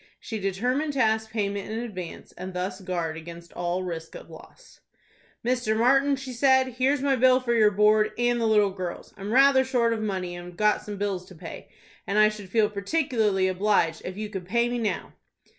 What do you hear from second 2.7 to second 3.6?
guard against